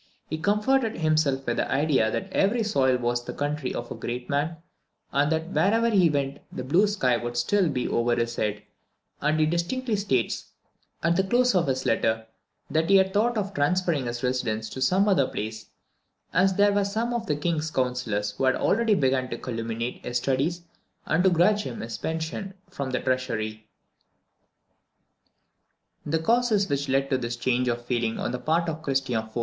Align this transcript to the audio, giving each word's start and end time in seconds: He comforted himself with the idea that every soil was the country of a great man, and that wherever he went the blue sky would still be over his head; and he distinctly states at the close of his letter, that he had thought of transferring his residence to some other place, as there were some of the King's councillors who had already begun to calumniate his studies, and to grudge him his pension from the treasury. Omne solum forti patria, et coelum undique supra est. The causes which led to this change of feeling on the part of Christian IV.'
He 0.31 0.39
comforted 0.39 0.97
himself 0.97 1.45
with 1.45 1.57
the 1.57 1.71
idea 1.71 2.09
that 2.09 2.33
every 2.33 2.63
soil 2.63 2.97
was 2.97 3.23
the 3.23 3.33
country 3.35 3.71
of 3.75 3.91
a 3.91 3.95
great 3.95 4.31
man, 4.31 4.57
and 5.11 5.31
that 5.31 5.49
wherever 5.49 5.91
he 5.91 6.09
went 6.09 6.39
the 6.51 6.63
blue 6.63 6.87
sky 6.87 7.17
would 7.17 7.37
still 7.37 7.69
be 7.69 7.87
over 7.87 8.15
his 8.15 8.35
head; 8.37 8.63
and 9.21 9.39
he 9.39 9.45
distinctly 9.45 9.95
states 9.95 10.53
at 11.03 11.17
the 11.17 11.23
close 11.23 11.53
of 11.53 11.67
his 11.67 11.85
letter, 11.85 12.25
that 12.71 12.89
he 12.89 12.95
had 12.95 13.13
thought 13.13 13.37
of 13.37 13.53
transferring 13.53 14.07
his 14.07 14.23
residence 14.23 14.69
to 14.69 14.81
some 14.81 15.07
other 15.07 15.27
place, 15.27 15.67
as 16.33 16.55
there 16.55 16.73
were 16.73 16.83
some 16.83 17.13
of 17.13 17.27
the 17.27 17.35
King's 17.35 17.69
councillors 17.69 18.31
who 18.31 18.45
had 18.45 18.55
already 18.55 18.95
begun 18.95 19.29
to 19.29 19.37
calumniate 19.37 20.03
his 20.03 20.17
studies, 20.17 20.63
and 21.05 21.23
to 21.23 21.29
grudge 21.29 21.61
him 21.61 21.79
his 21.81 21.99
pension 21.99 22.55
from 22.71 22.89
the 22.89 22.99
treasury. 22.99 23.67
Omne 26.07 26.11
solum 26.11 26.11
forti 26.11 26.11
patria, 26.11 26.11
et 26.11 26.11
coelum 26.11 26.11
undique 26.11 26.11
supra 26.11 26.11
est. 26.11 26.11
The 26.11 26.25
causes 26.65 26.69
which 26.69 26.89
led 26.89 27.09
to 27.11 27.17
this 27.19 27.35
change 27.35 27.67
of 27.67 27.85
feeling 27.85 28.17
on 28.17 28.31
the 28.31 28.39
part 28.39 28.67
of 28.67 28.81
Christian 28.81 29.19
IV.' 29.23 29.37